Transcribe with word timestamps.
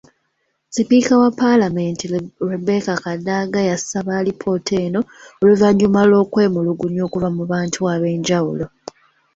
Sipiika 0.69 1.17
wa 1.21 1.31
palamenti 1.31 2.07
Rebecca 2.49 2.95
Kadaga 3.03 3.59
yasaba 3.69 4.11
alipoota 4.19 4.73
eno 4.85 5.01
oluvannyuma 5.41 6.01
lw'okwemulugunya 6.09 7.01
okuva 7.07 7.29
mu 7.37 7.43
bantu 7.51 7.79
ab'enjawulo. 7.93 8.65